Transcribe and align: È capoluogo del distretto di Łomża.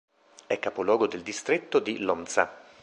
È 0.47 0.57
capoluogo 0.57 1.05
del 1.05 1.21
distretto 1.21 1.77
di 1.77 2.03
Łomża. 2.03 2.57